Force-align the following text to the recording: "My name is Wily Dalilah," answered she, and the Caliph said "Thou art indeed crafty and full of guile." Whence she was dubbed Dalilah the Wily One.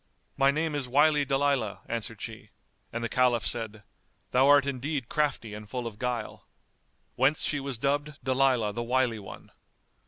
"My 0.35 0.49
name 0.49 0.73
is 0.73 0.87
Wily 0.89 1.27
Dalilah," 1.27 1.81
answered 1.85 2.19
she, 2.21 2.49
and 2.91 3.03
the 3.03 3.07
Caliph 3.07 3.45
said 3.45 3.83
"Thou 4.31 4.47
art 4.47 4.65
indeed 4.65 5.09
crafty 5.09 5.53
and 5.53 5.69
full 5.69 5.85
of 5.85 5.99
guile." 5.99 6.47
Whence 7.13 7.43
she 7.43 7.59
was 7.59 7.77
dubbed 7.77 8.13
Dalilah 8.23 8.73
the 8.73 8.81
Wily 8.81 9.19
One. 9.19 9.51